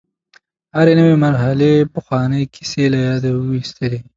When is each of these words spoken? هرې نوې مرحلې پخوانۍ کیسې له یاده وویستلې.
هرې 0.75 0.93
نوې 0.99 1.15
مرحلې 1.25 1.71
پخوانۍ 1.93 2.43
کیسې 2.53 2.83
له 2.93 2.99
یاده 3.07 3.29
وویستلې. 3.33 3.99